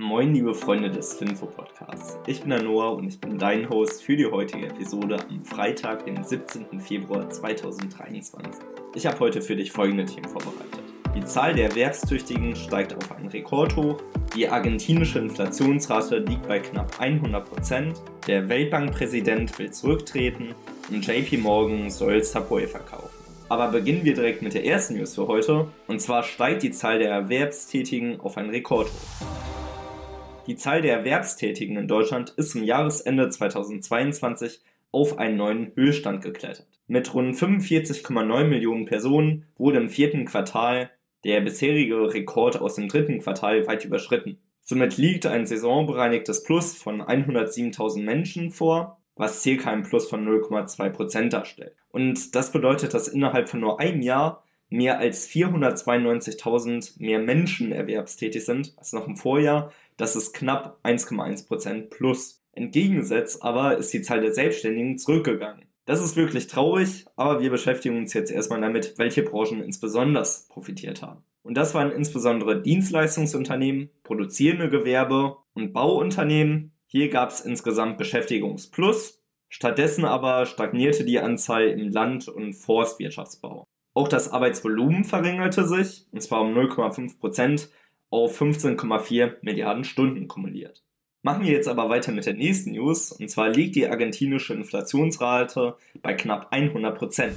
Moin, 0.00 0.32
liebe 0.32 0.54
Freunde 0.54 0.90
des 0.90 1.14
Finfo 1.14 1.46
Podcasts. 1.46 2.18
Ich 2.28 2.42
bin 2.42 2.50
der 2.50 2.62
Noah 2.62 2.94
und 2.94 3.08
ich 3.08 3.20
bin 3.20 3.36
dein 3.36 3.68
Host 3.68 4.04
für 4.04 4.16
die 4.16 4.26
heutige 4.26 4.68
Episode 4.68 5.18
am 5.28 5.40
Freitag, 5.44 6.04
den 6.04 6.22
17. 6.22 6.78
Februar 6.78 7.28
2023. 7.28 8.62
Ich 8.94 9.04
habe 9.08 9.18
heute 9.18 9.42
für 9.42 9.56
dich 9.56 9.72
folgende 9.72 10.04
Themen 10.04 10.28
vorbereitet. 10.28 10.84
Die 11.16 11.24
Zahl 11.24 11.52
der 11.52 11.70
Erwerbstüchtigen 11.70 12.54
steigt 12.54 12.94
auf 12.94 13.10
einen 13.10 13.26
Rekordhoch, 13.26 14.00
die 14.36 14.48
argentinische 14.48 15.18
Inflationsrate 15.18 16.18
liegt 16.18 16.46
bei 16.46 16.60
knapp 16.60 16.94
100%, 17.00 17.94
der 18.28 18.48
Weltbankpräsident 18.48 19.58
will 19.58 19.72
zurücktreten 19.72 20.54
und 20.90 21.04
JP 21.04 21.38
Morgan 21.38 21.90
soll 21.90 22.22
Subway 22.22 22.68
verkaufen. 22.68 23.08
Aber 23.48 23.66
beginnen 23.66 24.04
wir 24.04 24.14
direkt 24.14 24.42
mit 24.42 24.54
der 24.54 24.64
ersten 24.64 24.94
News 24.94 25.16
für 25.16 25.26
heute, 25.26 25.66
und 25.88 26.00
zwar 26.00 26.22
steigt 26.22 26.62
die 26.62 26.70
Zahl 26.70 27.00
der 27.00 27.10
Erwerbstätigen 27.10 28.20
auf 28.20 28.36
einen 28.36 28.50
Rekordhoch. 28.50 28.92
Die 30.48 30.56
Zahl 30.56 30.80
der 30.80 30.96
Erwerbstätigen 30.96 31.76
in 31.76 31.88
Deutschland 31.88 32.30
ist 32.38 32.52
zum 32.52 32.64
Jahresende 32.64 33.28
2022 33.28 34.62
auf 34.90 35.18
einen 35.18 35.36
neuen 35.36 35.72
Höchststand 35.74 36.24
geklettert. 36.24 36.66
Mit 36.86 37.12
rund 37.12 37.36
45,9 37.36 38.44
Millionen 38.44 38.86
Personen 38.86 39.44
wurde 39.58 39.76
im 39.76 39.90
vierten 39.90 40.24
Quartal 40.24 40.88
der 41.22 41.42
bisherige 41.42 42.14
Rekord 42.14 42.58
aus 42.62 42.76
dem 42.76 42.88
dritten 42.88 43.18
Quartal 43.18 43.66
weit 43.66 43.84
überschritten. 43.84 44.38
Somit 44.62 44.96
liegt 44.96 45.26
ein 45.26 45.44
saisonbereinigtes 45.44 46.44
Plus 46.44 46.74
von 46.74 47.02
107.000 47.02 48.00
Menschen 48.00 48.50
vor, 48.50 49.02
was 49.16 49.42
circa 49.42 49.70
ein 49.70 49.82
Plus 49.82 50.08
von 50.08 50.26
0,2% 50.26 51.28
darstellt. 51.28 51.76
Und 51.90 52.34
das 52.34 52.52
bedeutet, 52.52 52.94
dass 52.94 53.08
innerhalb 53.08 53.50
von 53.50 53.60
nur 53.60 53.80
einem 53.80 54.00
Jahr 54.00 54.44
mehr 54.70 54.98
als 54.98 55.28
492.000 55.28 57.02
mehr 57.02 57.18
Menschen 57.18 57.72
erwerbstätig 57.72 58.44
sind 58.44 58.74
als 58.76 58.92
noch 58.92 59.06
im 59.06 59.16
Vorjahr. 59.16 59.72
Das 59.98 60.16
ist 60.16 60.32
knapp 60.32 60.78
1,1% 60.84 61.90
plus. 61.90 62.42
Entgegengesetzt 62.52 63.42
aber 63.42 63.76
ist 63.76 63.92
die 63.92 64.00
Zahl 64.00 64.20
der 64.20 64.32
Selbstständigen 64.32 64.96
zurückgegangen. 64.96 65.66
Das 65.84 66.00
ist 66.00 66.16
wirklich 66.16 66.46
traurig, 66.46 67.06
aber 67.16 67.40
wir 67.40 67.50
beschäftigen 67.50 67.96
uns 67.96 68.14
jetzt 68.14 68.30
erstmal 68.30 68.60
damit, 68.60 68.94
welche 68.98 69.22
Branchen 69.22 69.62
insbesondere 69.62 70.24
profitiert 70.48 71.02
haben. 71.02 71.24
Und 71.42 71.56
das 71.56 71.74
waren 71.74 71.90
insbesondere 71.90 72.62
Dienstleistungsunternehmen, 72.62 73.90
produzierende 74.02 74.68
Gewerbe 74.68 75.36
und 75.54 75.72
Bauunternehmen. 75.72 76.72
Hier 76.86 77.08
gab 77.08 77.30
es 77.30 77.40
insgesamt 77.40 77.98
Beschäftigungsplus. 77.98 79.24
Stattdessen 79.48 80.04
aber 80.04 80.46
stagnierte 80.46 81.04
die 81.04 81.18
Anzahl 81.20 81.68
im 81.68 81.88
Land- 81.88 82.28
und 82.28 82.52
Forstwirtschaftsbau. 82.52 83.64
Auch 83.94 84.08
das 84.08 84.30
Arbeitsvolumen 84.30 85.04
verringerte 85.04 85.66
sich, 85.66 86.06
und 86.12 86.20
zwar 86.20 86.42
um 86.42 86.54
0,5 86.54 87.18
Prozent 87.18 87.70
auf 88.10 88.40
15,4 88.40 89.36
Milliarden 89.42 89.84
Stunden 89.84 90.28
kumuliert. 90.28 90.82
Machen 91.22 91.44
wir 91.44 91.52
jetzt 91.52 91.68
aber 91.68 91.88
weiter 91.88 92.12
mit 92.12 92.26
der 92.26 92.34
nächsten 92.34 92.72
News, 92.72 93.12
und 93.12 93.28
zwar 93.28 93.48
liegt 93.50 93.74
die 93.74 93.88
argentinische 93.88 94.54
Inflationsrate 94.54 95.76
bei 96.00 96.14
knapp 96.14 96.48
100 96.52 96.96
Prozent. 96.96 97.34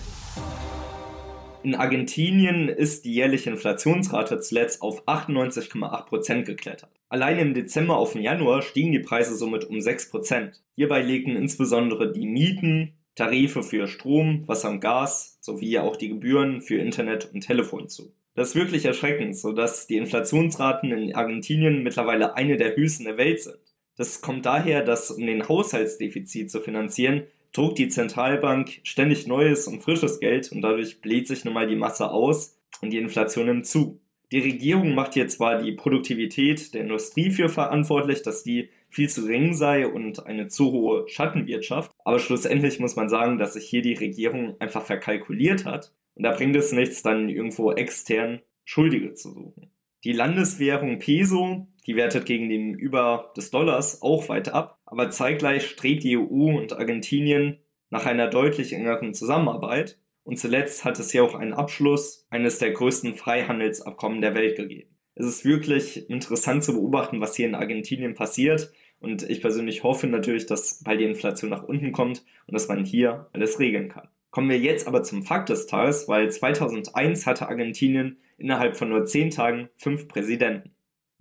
In 1.64 1.76
Argentinien 1.76 2.70
ist 2.70 3.06
die 3.06 3.14
jährliche 3.14 3.50
Inflationsrate 3.50 4.40
zuletzt 4.40 4.82
auf 4.82 5.08
98,8 5.08 6.06
Prozent 6.06 6.46
geklettert. 6.46 6.90
Allein 7.10 7.38
im 7.40 7.54
Dezember 7.54 7.98
auf 7.98 8.14
den 8.14 8.22
Januar 8.22 8.62
stiegen 8.62 8.92
die 8.92 9.00
Preise 9.00 9.36
somit 9.36 9.66
um 9.66 9.78
6%. 9.78 10.54
Hierbei 10.76 11.02
legten 11.02 11.36
insbesondere 11.36 12.12
die 12.12 12.26
Mieten, 12.26 12.94
Tarife 13.16 13.62
für 13.62 13.88
Strom, 13.88 14.48
Wasser 14.48 14.70
und 14.70 14.80
Gas 14.80 15.38
sowie 15.42 15.78
auch 15.80 15.98
die 15.98 16.10
Gebühren 16.10 16.62
für 16.62 16.78
Internet 16.78 17.32
und 17.34 17.42
Telefon 17.42 17.90
zu. 17.90 18.14
Das 18.34 18.50
ist 18.50 18.56
wirklich 18.56 18.86
erschreckend, 18.86 19.36
sodass 19.36 19.88
die 19.88 19.98
Inflationsraten 19.98 20.92
in 20.92 21.14
Argentinien 21.16 21.84
mittlerweile 21.84 22.36
eine 22.36 22.56
der 22.56 22.76
höchsten 22.78 23.04
der 23.04 23.18
Welt 23.18 23.42
sind. 23.42 23.60
Das 23.98 24.22
kommt 24.22 24.46
daher, 24.46 24.84
dass 24.84 25.12
um 25.12 25.26
den 25.26 25.50
Haushaltsdefizit 25.50 26.50
zu 26.50 26.62
finanzieren, 26.62 27.24
druckt 27.52 27.78
die 27.78 27.90
Zentralbank 27.90 28.80
ständig 28.84 29.28
neues 29.28 29.68
und 29.68 29.82
frisches 29.82 30.22
Geld 30.22 30.50
und 30.54 30.62
dadurch 30.62 31.02
bläht 31.02 31.28
sich 31.28 31.44
nun 31.44 31.54
mal 31.54 31.68
die 31.68 31.76
Masse 31.76 32.10
aus 32.10 32.58
und 32.82 32.92
die 32.92 33.00
Inflation 33.00 33.48
nimmt 33.48 33.68
zu. 33.68 34.00
Die 34.32 34.40
Regierung 34.40 34.96
macht 34.96 35.16
hier 35.16 35.28
zwar 35.28 35.62
die 35.62 35.74
Produktivität 35.74 36.74
der 36.74 36.82
Industrie 36.82 37.32
für 37.32 37.50
verantwortlich, 37.50 38.22
dass 38.22 38.44
die 38.44 38.70
viel 38.90 39.10
zu 39.10 39.24
gering 39.24 39.54
sei 39.54 39.86
und 39.86 40.26
eine 40.26 40.48
zu 40.48 40.72
hohe 40.72 41.06
Schattenwirtschaft, 41.10 41.92
aber 42.06 42.20
schlussendlich 42.20 42.80
muss 42.80 42.96
man 42.96 43.10
sagen, 43.10 43.38
dass 43.38 43.54
sich 43.54 43.68
hier 43.68 43.82
die 43.82 43.94
Regierung 43.94 44.56
einfach 44.60 44.84
verkalkuliert 44.84 45.66
hat 45.66 45.92
und 46.16 46.24
da 46.24 46.32
bringt 46.32 46.56
es 46.56 46.72
nichts, 46.72 47.02
dann 47.02 47.30
irgendwo 47.30 47.72
extern 47.72 48.42
Schuldige 48.64 49.14
zu 49.14 49.32
suchen. 49.32 49.72
Die 50.04 50.14
Landeswährung 50.14 51.00
Peso, 51.00 51.68
die 51.86 51.96
wertet 51.96 52.26
gegen 52.26 52.50
den 52.50 52.74
Über 52.74 53.32
des 53.38 53.52
Dollars 53.52 54.02
auch 54.02 54.30
weit 54.30 54.50
ab, 54.50 54.80
aber 54.86 55.10
zeitgleich 55.12 55.68
strebt 55.68 56.04
die 56.04 56.18
EU 56.18 56.58
und 56.58 56.74
Argentinien 56.74 57.60
nach 57.90 58.06
einer 58.06 58.28
deutlich 58.28 58.74
engeren 58.74 59.14
Zusammenarbeit 59.14 60.00
und 60.24 60.38
zuletzt 60.38 60.86
hat 60.86 61.00
es 61.00 61.14
ja 61.14 61.24
auch 61.24 61.36
einen 61.36 61.54
Abschluss 61.54 62.26
eines 62.30 62.60
der 62.60 62.72
größten 62.72 63.16
Freihandelsabkommen 63.16 64.22
der 64.22 64.36
Welt 64.36 64.56
gegeben. 64.56 64.90
Es 65.16 65.26
ist 65.26 65.46
wirklich 65.46 66.10
interessant 66.10 66.64
zu 66.64 66.74
beobachten, 66.74 67.20
was 67.22 67.36
hier 67.36 67.48
in 67.48 67.56
Argentinien 67.56 68.14
passiert. 68.14 68.72
Und 69.00 69.24
ich 69.30 69.42
persönlich 69.42 69.84
hoffe 69.84 70.08
natürlich, 70.08 70.46
dass 70.46 70.84
bald 70.84 71.00
die 71.00 71.06
Inflation 71.06 71.50
nach 71.50 71.64
unten 71.64 71.92
kommt 71.92 72.24
und 72.48 72.54
dass 72.54 72.68
man 72.68 72.86
hier 72.86 73.30
alles 73.34 73.60
regeln 73.60 73.90
kann. 73.90 74.08
Kommen 74.32 74.50
wir 74.50 74.60
jetzt 74.60 74.88
aber 74.88 75.04
zum 75.04 75.24
Fakt 75.24 75.50
des 75.50 75.68
Tages, 75.68 76.08
weil 76.08 76.32
2001 76.32 77.28
hatte 77.28 77.50
Argentinien 77.50 78.18
innerhalb 78.38 78.78
von 78.78 78.88
nur 78.88 79.04
10 79.04 79.32
Tagen 79.32 79.70
fünf 79.76 80.08
Präsidenten. 80.08 80.72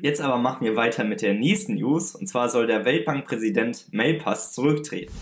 Jetzt 0.00 0.20
aber 0.20 0.38
machen 0.38 0.64
wir 0.64 0.76
weiter 0.76 1.02
mit 1.02 1.20
der 1.20 1.34
nächsten 1.34 1.74
News, 1.74 2.14
und 2.14 2.28
zwar 2.28 2.48
soll 2.48 2.68
der 2.68 2.84
Weltbankpräsident 2.84 3.92
Malpass 3.92 4.52
zurücktreten. 4.52 5.12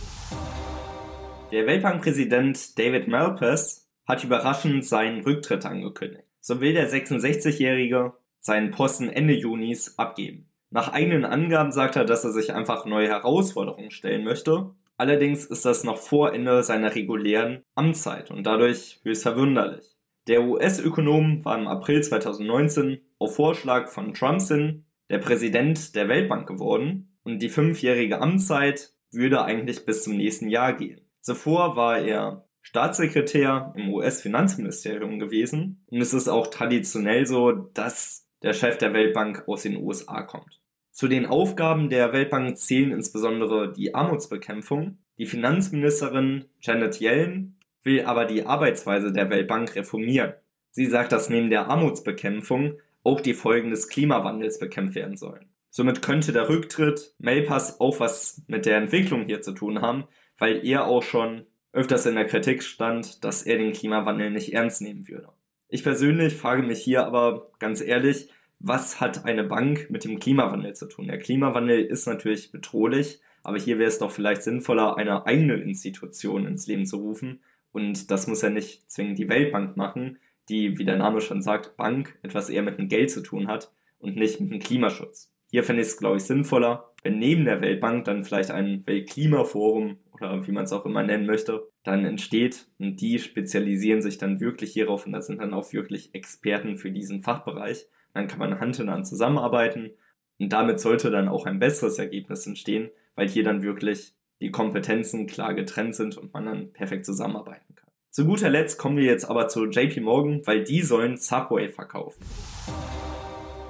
Der 1.50 1.66
Weltbankpräsident 1.66 2.78
David 2.78 3.08
Malpass 3.08 3.88
hat 4.06 4.22
überraschend 4.22 4.84
seinen 4.84 5.22
Rücktritt 5.22 5.64
angekündigt. 5.64 6.24
So 6.40 6.60
will 6.60 6.74
der 6.74 6.90
66-Jährige 6.90 8.12
seinen 8.38 8.70
Posten 8.70 9.08
Ende 9.08 9.32
Junis 9.32 9.98
abgeben. 9.98 10.46
Nach 10.68 10.92
eigenen 10.92 11.24
Angaben 11.24 11.72
sagt 11.72 11.96
er, 11.96 12.04
dass 12.04 12.22
er 12.22 12.32
sich 12.32 12.52
einfach 12.52 12.84
neue 12.84 13.08
Herausforderungen 13.08 13.90
stellen 13.90 14.24
möchte. 14.24 14.74
Allerdings 14.98 15.44
ist 15.44 15.64
das 15.64 15.84
noch 15.84 15.96
vor 15.96 16.34
Ende 16.34 16.62
seiner 16.64 16.94
regulären 16.94 17.62
Amtszeit 17.76 18.32
und 18.32 18.44
dadurch 18.44 19.00
höchst 19.04 19.22
verwunderlich. 19.22 19.96
Der 20.26 20.42
US-Ökonom 20.42 21.44
war 21.44 21.56
im 21.56 21.68
April 21.68 22.02
2019 22.02 23.00
auf 23.18 23.36
Vorschlag 23.36 23.88
von 23.88 24.12
Trumpson 24.12 24.84
der 25.08 25.18
Präsident 25.18 25.94
der 25.94 26.08
Weltbank 26.08 26.48
geworden 26.48 27.16
und 27.22 27.38
die 27.38 27.48
fünfjährige 27.48 28.20
Amtszeit 28.20 28.92
würde 29.12 29.44
eigentlich 29.44 29.86
bis 29.86 30.02
zum 30.02 30.16
nächsten 30.16 30.48
Jahr 30.48 30.74
gehen. 30.76 31.00
Zuvor 31.20 31.76
war 31.76 31.98
er 31.98 32.48
Staatssekretär 32.60 33.72
im 33.76 33.94
US-Finanzministerium 33.94 35.20
gewesen 35.20 35.84
und 35.86 36.00
es 36.00 36.12
ist 36.12 36.28
auch 36.28 36.48
traditionell 36.48 37.24
so, 37.24 37.52
dass 37.52 38.26
der 38.42 38.52
Chef 38.52 38.78
der 38.78 38.92
Weltbank 38.92 39.44
aus 39.46 39.62
den 39.62 39.76
USA 39.76 40.22
kommt. 40.22 40.60
Zu 40.98 41.06
den 41.06 41.26
Aufgaben 41.26 41.90
der 41.90 42.12
Weltbank 42.12 42.58
zählen 42.58 42.90
insbesondere 42.90 43.72
die 43.72 43.94
Armutsbekämpfung. 43.94 44.98
Die 45.16 45.26
Finanzministerin 45.26 46.46
Janet 46.60 47.00
Yellen 47.00 47.56
will 47.84 48.04
aber 48.04 48.24
die 48.24 48.44
Arbeitsweise 48.44 49.12
der 49.12 49.30
Weltbank 49.30 49.76
reformieren. 49.76 50.32
Sie 50.70 50.86
sagt, 50.86 51.12
dass 51.12 51.30
neben 51.30 51.50
der 51.50 51.68
Armutsbekämpfung 51.68 52.80
auch 53.04 53.20
die 53.20 53.34
Folgen 53.34 53.70
des 53.70 53.88
Klimawandels 53.88 54.58
bekämpft 54.58 54.96
werden 54.96 55.16
sollen. 55.16 55.46
Somit 55.70 56.02
könnte 56.02 56.32
der 56.32 56.48
Rücktritt 56.48 57.14
Melpass 57.18 57.78
auch 57.78 58.00
was 58.00 58.42
mit 58.48 58.66
der 58.66 58.78
Entwicklung 58.78 59.26
hier 59.26 59.40
zu 59.40 59.52
tun 59.52 59.80
haben, 59.80 60.02
weil 60.36 60.66
er 60.66 60.88
auch 60.88 61.04
schon 61.04 61.46
öfters 61.72 62.06
in 62.06 62.16
der 62.16 62.26
Kritik 62.26 62.64
stand, 62.64 63.22
dass 63.22 63.44
er 63.44 63.58
den 63.58 63.72
Klimawandel 63.72 64.32
nicht 64.32 64.52
ernst 64.52 64.82
nehmen 64.82 65.06
würde. 65.06 65.28
Ich 65.68 65.84
persönlich 65.84 66.34
frage 66.34 66.64
mich 66.64 66.80
hier 66.80 67.06
aber 67.06 67.52
ganz 67.60 67.82
ehrlich, 67.82 68.30
was 68.60 69.00
hat 69.00 69.24
eine 69.24 69.44
Bank 69.44 69.88
mit 69.90 70.04
dem 70.04 70.18
Klimawandel 70.18 70.74
zu 70.74 70.86
tun? 70.86 71.06
Der 71.06 71.18
Klimawandel 71.18 71.84
ist 71.84 72.06
natürlich 72.06 72.50
bedrohlich, 72.50 73.20
aber 73.42 73.58
hier 73.58 73.78
wäre 73.78 73.88
es 73.88 73.98
doch 73.98 74.10
vielleicht 74.10 74.42
sinnvoller, 74.42 74.96
eine 74.96 75.26
eigene 75.26 75.54
Institution 75.54 76.46
ins 76.46 76.66
Leben 76.66 76.86
zu 76.86 76.96
rufen. 76.96 77.40
Und 77.72 78.10
das 78.10 78.26
muss 78.26 78.42
ja 78.42 78.50
nicht 78.50 78.90
zwingend 78.90 79.18
die 79.18 79.28
Weltbank 79.28 79.76
machen, 79.76 80.18
die, 80.48 80.78
wie 80.78 80.84
der 80.84 80.96
Name 80.96 81.20
schon 81.20 81.42
sagt, 81.42 81.76
Bank 81.76 82.18
etwas 82.22 82.50
eher 82.50 82.62
mit 82.62 82.78
dem 82.78 82.88
Geld 82.88 83.10
zu 83.10 83.22
tun 83.22 83.46
hat 83.46 83.72
und 83.98 84.16
nicht 84.16 84.40
mit 84.40 84.50
dem 84.50 84.60
Klimaschutz. 84.60 85.32
Hier 85.50 85.64
fände 85.64 85.82
ich 85.82 85.88
es, 85.88 85.96
glaube 85.96 86.16
ich, 86.16 86.24
sinnvoller, 86.24 86.92
wenn 87.02 87.18
neben 87.18 87.44
der 87.44 87.60
Weltbank 87.60 88.04
dann 88.04 88.24
vielleicht 88.24 88.50
ein 88.50 88.86
Weltklimaforum 88.86 89.98
oder 90.12 90.46
wie 90.46 90.52
man 90.52 90.64
es 90.64 90.72
auch 90.72 90.84
immer 90.84 91.02
nennen 91.02 91.26
möchte, 91.26 91.68
dann 91.84 92.04
entsteht 92.04 92.68
und 92.78 93.00
die 93.00 93.18
spezialisieren 93.18 94.02
sich 94.02 94.18
dann 94.18 94.40
wirklich 94.40 94.72
hierauf 94.72 95.06
und 95.06 95.12
das 95.12 95.26
sind 95.26 95.40
dann 95.40 95.54
auch 95.54 95.72
wirklich 95.72 96.14
Experten 96.14 96.76
für 96.76 96.90
diesen 96.90 97.22
Fachbereich. 97.22 97.86
Dann 98.14 98.28
kann 98.28 98.38
man 98.38 98.60
Hand 98.60 98.78
in 98.78 98.90
Hand 98.90 99.06
zusammenarbeiten 99.06 99.90
und 100.38 100.52
damit 100.52 100.80
sollte 100.80 101.10
dann 101.10 101.28
auch 101.28 101.46
ein 101.46 101.58
besseres 101.58 101.98
Ergebnis 101.98 102.46
entstehen, 102.46 102.90
weil 103.14 103.28
hier 103.28 103.44
dann 103.44 103.62
wirklich 103.62 104.14
die 104.40 104.50
Kompetenzen 104.50 105.26
klar 105.26 105.54
getrennt 105.54 105.94
sind 105.94 106.16
und 106.16 106.32
man 106.32 106.46
dann 106.46 106.72
perfekt 106.72 107.04
zusammenarbeiten 107.04 107.74
kann. 107.74 107.90
Zu 108.10 108.24
guter 108.24 108.48
Letzt 108.48 108.78
kommen 108.78 108.96
wir 108.96 109.04
jetzt 109.04 109.28
aber 109.28 109.48
zu 109.48 109.66
JP 109.66 110.00
Morgan, 110.00 110.42
weil 110.44 110.64
die 110.64 110.82
sollen 110.82 111.16
Subway 111.16 111.68
verkaufen. 111.68 112.24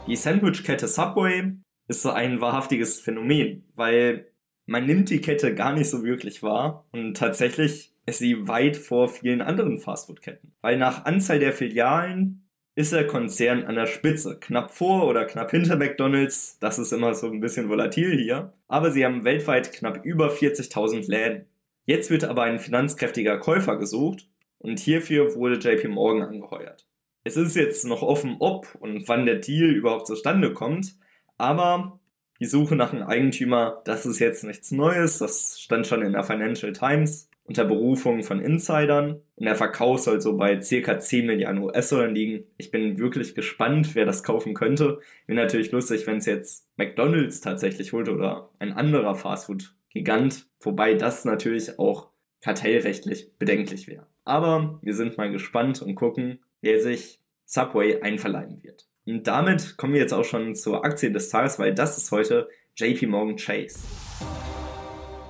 Die 0.06 0.16
Sandwich-Kette 0.16 0.88
Subway 0.88 1.52
ist 1.88 2.02
so 2.02 2.10
ein 2.10 2.40
wahrhaftiges 2.40 3.00
Phänomen, 3.00 3.64
weil 3.74 4.26
man 4.66 4.86
nimmt 4.86 5.10
die 5.10 5.20
Kette 5.20 5.54
gar 5.54 5.72
nicht 5.72 5.90
so 5.90 6.04
wirklich 6.04 6.42
wahr 6.42 6.86
und 6.92 7.16
tatsächlich 7.16 7.94
ist 8.06 8.18
sie 8.18 8.48
weit 8.48 8.76
vor 8.76 9.08
vielen 9.08 9.42
anderen 9.42 9.78
Fastfood-Ketten. 9.78 10.52
Weil 10.60 10.78
nach 10.78 11.04
Anzahl 11.04 11.38
der 11.38 11.52
Filialen 11.52 12.47
ist 12.78 12.92
der 12.92 13.08
Konzern 13.08 13.64
an 13.64 13.74
der 13.74 13.86
Spitze. 13.86 14.38
Knapp 14.38 14.70
vor 14.70 15.08
oder 15.08 15.24
knapp 15.24 15.50
hinter 15.50 15.74
McDonald's, 15.74 16.60
das 16.60 16.78
ist 16.78 16.92
immer 16.92 17.12
so 17.12 17.26
ein 17.26 17.40
bisschen 17.40 17.68
volatil 17.68 18.16
hier. 18.16 18.52
Aber 18.68 18.92
sie 18.92 19.04
haben 19.04 19.24
weltweit 19.24 19.72
knapp 19.72 20.04
über 20.04 20.30
40.000 20.30 21.10
Läden. 21.10 21.46
Jetzt 21.86 22.08
wird 22.08 22.22
aber 22.22 22.44
ein 22.44 22.60
finanzkräftiger 22.60 23.38
Käufer 23.38 23.78
gesucht 23.78 24.28
und 24.58 24.78
hierfür 24.78 25.34
wurde 25.34 25.56
JP 25.56 25.88
Morgan 25.88 26.28
angeheuert. 26.28 26.86
Es 27.24 27.36
ist 27.36 27.56
jetzt 27.56 27.84
noch 27.84 28.02
offen, 28.02 28.36
ob 28.38 28.72
und 28.78 29.08
wann 29.08 29.26
der 29.26 29.40
Deal 29.40 29.70
überhaupt 29.70 30.06
zustande 30.06 30.52
kommt, 30.52 30.94
aber 31.36 31.98
die 32.40 32.46
Suche 32.46 32.76
nach 32.76 32.92
einem 32.92 33.06
Eigentümer, 33.06 33.82
das 33.84 34.06
ist 34.06 34.18
jetzt 34.18 34.44
nichts 34.44 34.70
Neues, 34.70 35.18
das 35.18 35.60
stand 35.60 35.86
schon 35.86 36.02
in 36.02 36.12
der 36.12 36.24
Financial 36.24 36.72
Times 36.72 37.28
unter 37.48 37.64
Berufung 37.64 38.22
von 38.22 38.40
Insidern 38.40 39.22
und 39.36 39.46
der 39.46 39.56
Verkauf 39.56 40.00
soll 40.00 40.20
so 40.20 40.36
bei 40.36 40.56
ca. 40.56 40.98
10 41.00 41.26
Milliarden 41.26 41.62
US-Dollar 41.62 42.08
liegen. 42.08 42.44
Ich 42.58 42.70
bin 42.70 42.98
wirklich 42.98 43.34
gespannt, 43.34 43.94
wer 43.94 44.04
das 44.04 44.22
kaufen 44.22 44.52
könnte. 44.52 45.00
Wäre 45.26 45.40
natürlich 45.40 45.72
lustig, 45.72 46.06
wenn 46.06 46.18
es 46.18 46.26
jetzt 46.26 46.68
McDonald's 46.76 47.40
tatsächlich 47.40 47.92
holt 47.94 48.10
oder 48.10 48.50
ein 48.58 48.72
anderer 48.72 49.14
Fastfood-Gigant, 49.14 50.46
wobei 50.60 50.92
das 50.94 51.24
natürlich 51.24 51.78
auch 51.78 52.10
kartellrechtlich 52.42 53.32
bedenklich 53.38 53.88
wäre. 53.88 54.06
Aber 54.24 54.78
wir 54.82 54.94
sind 54.94 55.16
mal 55.16 55.32
gespannt 55.32 55.80
und 55.80 55.94
gucken, 55.94 56.40
wer 56.60 56.80
sich 56.80 57.18
Subway 57.46 58.02
einverleiben 58.02 58.62
wird. 58.62 58.86
Und 59.08 59.26
damit 59.26 59.78
kommen 59.78 59.94
wir 59.94 60.02
jetzt 60.02 60.12
auch 60.12 60.24
schon 60.24 60.54
zur 60.54 60.84
Aktie 60.84 61.10
des 61.10 61.30
Tages, 61.30 61.58
weil 61.58 61.72
das 61.72 61.96
ist 61.96 62.12
heute 62.12 62.46
JP 62.76 63.06
Morgan 63.06 63.36
Chase. 63.36 63.78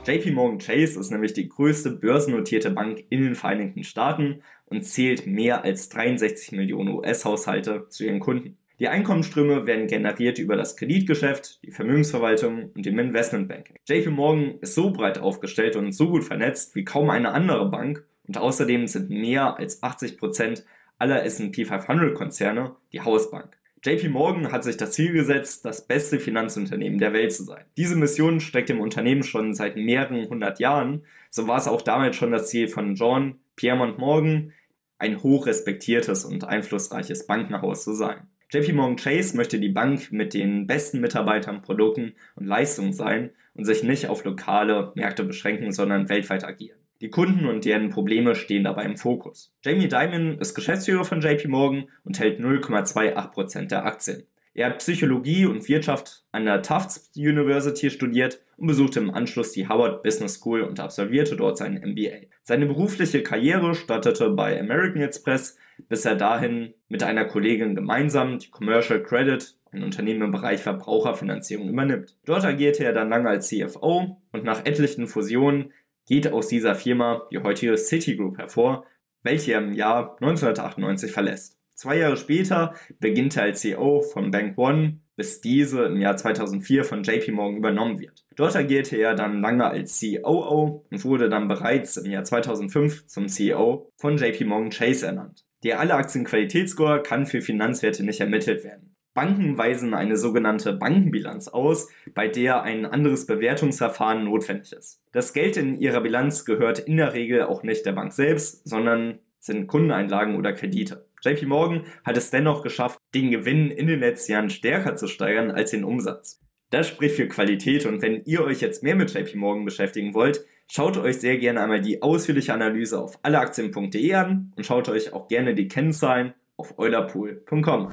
JP 0.05 0.33
Morgan 0.33 0.59
Chase 0.59 0.99
ist 0.99 1.13
nämlich 1.13 1.33
die 1.33 1.49
größte 1.49 1.93
börsennotierte 1.93 2.73
Bank 2.73 3.05
in 3.09 3.23
den 3.23 3.37
Vereinigten 3.37 3.85
Staaten 3.85 4.43
und 4.67 4.83
zählt 4.83 5.29
mehr 5.29 5.63
als 5.63 5.89
63 5.91 6.51
Millionen 6.51 6.89
US-Haushalte 6.89 7.87
zu 7.89 8.05
ihren 8.05 8.19
Kunden. 8.19 8.59
Die 8.81 8.89
Einkommensströme 8.89 9.65
werden 9.67 9.87
generiert 9.87 10.41
über 10.41 10.57
das 10.57 10.77
Kreditgeschäft, 10.77 11.63
die 11.63 11.71
Vermögensverwaltung 11.71 12.73
und 12.75 12.85
dem 12.85 12.99
Investmentbanking. 12.99 13.77
JP 13.89 14.11
Morgan 14.11 14.59
ist 14.61 14.75
so 14.75 14.91
breit 14.91 15.21
aufgestellt 15.21 15.77
und 15.77 15.93
so 15.93 16.11
gut 16.11 16.25
vernetzt 16.25 16.75
wie 16.75 16.85
kaum 16.85 17.11
eine 17.11 17.31
andere 17.31 17.71
Bank 17.71 18.05
und 18.27 18.39
außerdem 18.39 18.89
sind 18.89 19.11
mehr 19.11 19.57
als 19.57 19.85
80 19.85 20.19
Prozent 20.19 20.65
aller 20.99 21.25
S&P 21.25 21.65
500 21.65 22.17
Konzerne 22.17 22.75
die 22.93 23.03
Hausbank. 23.03 23.57
JP 23.88 24.11
Morgan 24.11 24.52
hat 24.52 24.64
sich 24.64 24.76
das 24.76 24.90
Ziel 24.90 25.14
gesetzt, 25.14 25.64
das 25.64 25.87
beste 25.87 26.20
Finanzunternehmen 26.20 26.99
der 26.99 27.14
Welt 27.14 27.32
zu 27.32 27.44
sein. 27.44 27.64
Diese 27.79 27.96
Mission 27.96 28.38
steckt 28.38 28.69
dem 28.69 28.82
Unternehmen 28.82 29.23
schon 29.23 29.55
seit 29.55 29.76
mehreren 29.76 30.29
hundert 30.29 30.61
Jahren. 30.61 31.06
So 31.31 31.49
war 31.49 31.56
es 31.56 31.69
auch 31.69 31.81
damals 31.81 32.14
schon 32.17 32.31
das 32.31 32.50
Ziel 32.50 32.69
von 32.69 32.96
John 32.96 33.40
Piermont 33.56 33.96
Morgan, 33.96 34.52
ein 34.99 35.23
hochrespektiertes 35.23 36.26
und 36.26 36.44
einflussreiches 36.44 37.26
Bankenhaus 37.26 37.85
zu 37.85 37.94
sein. 37.94 38.26
JP 38.52 38.75
Morgan 38.75 38.96
Chase 38.96 39.35
möchte 39.35 39.58
die 39.58 39.70
Bank 39.70 40.12
mit 40.12 40.35
den 40.35 40.67
besten 40.67 41.00
Mitarbeitern, 41.00 41.62
Produkten 41.62 42.12
und 42.35 42.44
Leistungen 42.44 42.93
sein 42.93 43.31
und 43.55 43.64
sich 43.64 43.85
nicht 43.85 44.08
auf 44.08 44.23
lokale 44.23 44.93
Märkte 44.96 45.25
beschränken, 45.25 45.73
sondern 45.73 46.11
weltweit 46.11 46.44
agieren. 46.44 46.79
Die 47.00 47.11
Kunden 47.11 47.47
und 47.47 47.65
deren 47.65 47.91
Probleme 47.91 48.35
stehen 48.35 48.65
dabei 48.65 48.85
im 48.85 48.97
Fokus. 48.97 49.55
Jamie 49.65 49.87
Dimon 49.87 50.39
ist 50.39 50.55
Geschäftsführer 50.55 51.05
von 51.05 51.21
JP 51.21 51.47
Morgan 51.47 51.89
und 52.05 52.19
hält 52.19 52.41
0,28% 52.41 53.69
der 53.69 53.85
Aktien. 53.85 54.25
Er 54.53 54.71
hat 54.71 54.79
Psychologie 54.79 55.47
und 55.47 55.69
Wirtschaft 55.69 56.25
an 56.33 56.45
der 56.45 56.62
Tufts 56.62 57.12
University 57.15 57.91
studiert 57.91 58.41
und 58.56 58.67
besuchte 58.67 58.99
im 58.99 59.15
Anschluss 59.15 59.53
die 59.53 59.69
Harvard 59.69 60.03
Business 60.03 60.35
School 60.35 60.62
und 60.62 60.81
absolvierte 60.81 61.37
dort 61.37 61.56
seinen 61.56 61.89
MBA. 61.89 62.27
Seine 62.43 62.67
berufliche 62.67 63.23
Karriere 63.23 63.77
startete 63.77 64.31
bei 64.31 64.59
American 64.59 65.03
Express, 65.03 65.56
bis 65.89 66.05
er 66.05 66.17
dahin 66.17 66.75
mit 66.89 67.05
einer 67.05 67.27
Kollegin 67.27 67.77
gemeinsam 67.77 68.41
die 68.41 68.50
Commercial 68.50 69.00
Credit, 69.00 69.55
ein 69.71 69.85
Unternehmen 69.85 70.23
im 70.23 70.33
Bereich 70.33 70.61
Verbraucherfinanzierung, 70.62 71.69
übernimmt. 71.69 72.17
Dort 72.25 72.45
agierte 72.45 72.85
er 72.85 72.93
dann 72.93 73.11
lange 73.11 73.29
als 73.29 73.47
CFO 73.47 74.21
und 74.33 74.43
nach 74.43 74.67
etlichen 74.67 75.06
Fusionen 75.06 75.73
geht 76.09 76.33
aus 76.33 76.49
dieser 76.49 76.75
Firma 76.75 77.23
die 77.31 77.39
heutige 77.39 77.77
Citigroup 77.77 78.39
hervor, 78.39 78.85
welche 79.23 79.53
er 79.53 79.59
im 79.61 79.73
Jahr 79.75 80.17
1998 80.21 81.13
verlässt. 81.13 81.59
Zwei 81.75 81.99
Jahre 81.99 82.17
später 82.17 82.75
beginnt 82.99 83.37
er 83.37 83.45
als 83.45 83.61
CEO 83.61 84.01
von 84.01 84.33
Bank 84.33 84.59
One, 84.59 85.01
bis 85.15 85.41
diese 85.41 85.85
im 85.85 86.01
Jahr 86.01 86.17
2004 86.17 86.85
von 86.85 87.03
JP 87.03 87.33
Morgan 87.33 87.59
übernommen 87.59 88.01
wird. 88.01 88.25
Dort 88.35 88.57
agierte 88.57 88.97
er 88.97 89.15
dann 89.15 89.41
lange 89.41 89.67
als 89.67 90.01
COO 90.01 90.85
und 90.91 91.05
wurde 91.05 91.29
dann 91.29 91.47
bereits 91.47 91.97
im 91.97 92.11
Jahr 92.11 92.25
2005 92.25 93.07
zum 93.07 93.29
CEO 93.29 93.93
von 93.97 94.17
JP 94.17 94.45
Morgan 94.47 94.71
Chase 94.71 95.07
ernannt. 95.07 95.45
Der 95.63 95.81
alle 95.81 95.95
Aktienqualitätsscore 95.95 97.03
kann 97.03 97.27
für 97.27 97.43
Finanzwerte 97.43 98.05
nicht 98.05 98.21
ermittelt 98.21 98.65
werden. 98.65 98.88
Banken 99.19 99.59
weisen 99.59 99.94
eine 99.94 100.17
sogenannte 100.17 100.73
Bankenbilanz 100.75 101.49
aus, 101.49 101.88
bei 102.15 102.29
der 102.29 102.62
ein 102.62 102.87
anderes 102.87 103.26
Bewertungsverfahren 103.26 104.23
notwendig 104.23 104.73
ist. 104.73 105.03
Das 105.11 105.32
Geld 105.32 105.56
in 105.56 105.76
ihrer 105.76 106.00
Bilanz 106.00 106.44
gehört 106.44 106.79
in 106.79 106.99
der 106.99 107.15
Regel 107.15 107.43
auch 107.43 107.65
nicht 107.65 107.85
der 107.85 107.94
Bank 107.94 108.12
selbst, 108.12 108.69
sondern 108.69 109.19
sind 109.41 109.67
Kundeneinlagen 109.67 110.37
oder 110.37 110.53
Kredite. 110.53 111.09
JP 111.25 111.47
Morgan 111.47 111.82
hat 112.05 112.17
es 112.17 112.31
dennoch 112.31 112.62
geschafft, 112.62 113.00
den 113.12 113.32
Gewinn 113.32 113.73
in 113.73 113.88
den 113.88 113.99
letzten 113.99 114.31
Jahren 114.31 114.50
stärker 114.50 114.94
zu 114.94 115.09
steigern 115.09 115.50
als 115.50 115.73
den 115.73 115.82
Umsatz. 115.82 116.41
Das 116.71 116.87
spricht 116.87 117.17
für 117.17 117.26
Qualität 117.26 117.87
und 117.87 118.00
wenn 118.03 118.23
ihr 118.25 118.44
euch 118.44 118.61
jetzt 118.61 118.85
mehr 118.85 118.94
mit 118.94 119.12
JP 119.12 119.35
Morgan 119.35 119.64
beschäftigen 119.64 120.14
wollt, 120.14 120.47
schaut 120.71 120.97
euch 120.97 121.19
sehr 121.19 121.38
gerne 121.38 121.61
einmal 121.61 121.81
die 121.81 122.03
ausführliche 122.03 122.55
Analyse 122.55 123.00
auf 123.00 123.19
alleaktien.de 123.25 124.14
an 124.14 124.53
und 124.55 124.64
schaut 124.64 124.88
euch 124.88 125.12
auch 125.12 125.26
gerne 125.26 125.56
die 125.56 125.67
Kennzahlen 125.67 126.35
auf 126.56 126.79
eulerpool.com 126.79 127.87
an. 127.88 127.93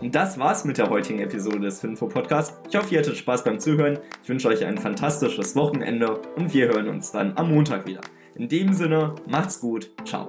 Und 0.00 0.14
das 0.14 0.38
war's 0.38 0.64
mit 0.64 0.78
der 0.78 0.90
heutigen 0.90 1.20
Episode 1.20 1.60
des 1.60 1.80
Finfo 1.80 2.06
Podcasts. 2.06 2.58
Ich 2.68 2.76
hoffe, 2.76 2.94
ihr 2.94 3.00
hattet 3.00 3.16
Spaß 3.16 3.44
beim 3.44 3.58
Zuhören. 3.58 3.98
Ich 4.22 4.28
wünsche 4.28 4.48
euch 4.48 4.64
ein 4.64 4.78
fantastisches 4.78 5.56
Wochenende 5.56 6.20
und 6.36 6.52
wir 6.52 6.68
hören 6.68 6.88
uns 6.88 7.12
dann 7.12 7.36
am 7.36 7.50
Montag 7.50 7.86
wieder. 7.86 8.00
In 8.34 8.48
dem 8.48 8.72
Sinne, 8.72 9.14
macht's 9.26 9.60
gut. 9.60 9.90
Ciao. 10.04 10.28